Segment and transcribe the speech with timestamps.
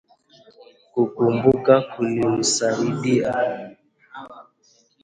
[0.93, 3.31] Kukumbuka kulimsaidia